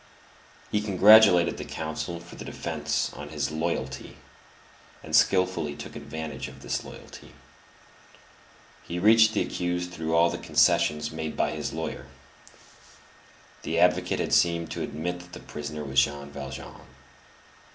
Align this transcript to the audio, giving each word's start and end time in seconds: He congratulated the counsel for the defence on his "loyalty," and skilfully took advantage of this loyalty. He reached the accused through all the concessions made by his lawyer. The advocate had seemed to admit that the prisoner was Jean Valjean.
He 0.71 0.81
congratulated 0.81 1.57
the 1.57 1.63
counsel 1.63 2.19
for 2.19 2.33
the 2.35 2.43
defence 2.43 3.13
on 3.13 3.29
his 3.29 3.51
"loyalty," 3.51 4.17
and 5.03 5.15
skilfully 5.15 5.75
took 5.75 5.95
advantage 5.95 6.47
of 6.47 6.63
this 6.63 6.83
loyalty. 6.83 7.33
He 8.81 8.97
reached 8.97 9.33
the 9.35 9.41
accused 9.43 9.91
through 9.91 10.15
all 10.15 10.31
the 10.31 10.39
concessions 10.39 11.11
made 11.11 11.37
by 11.37 11.51
his 11.51 11.71
lawyer. 11.71 12.07
The 13.61 13.77
advocate 13.77 14.19
had 14.19 14.33
seemed 14.33 14.71
to 14.71 14.81
admit 14.81 15.19
that 15.19 15.33
the 15.33 15.39
prisoner 15.39 15.83
was 15.83 16.01
Jean 16.03 16.31
Valjean. 16.31 16.81